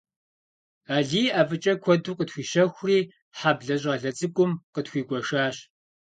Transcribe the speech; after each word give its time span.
Алий 0.95 1.29
ӀэфӀыкӀэ 1.33 1.73
куэду 1.83 2.17
къытхуищэхури, 2.17 2.99
хьэблэ 3.37 3.75
щӀалэ 3.81 4.11
цӀыкӀум 4.17 4.51
къытхуигуэшащ. 4.73 5.55